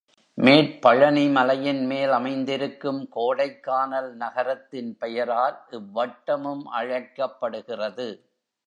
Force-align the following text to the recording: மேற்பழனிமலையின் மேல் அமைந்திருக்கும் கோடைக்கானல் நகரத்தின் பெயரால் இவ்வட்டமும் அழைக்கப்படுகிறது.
மேற்பழனிமலையின் 0.37 1.81
மேல் 1.85 2.11
அமைந்திருக்கும் 2.11 3.01
கோடைக்கானல் 3.15 4.09
நகரத்தின் 4.13 4.97
பெயரால் 4.97 5.57
இவ்வட்டமும் 5.71 6.63
அழைக்கப்படுகிறது. 6.79 8.09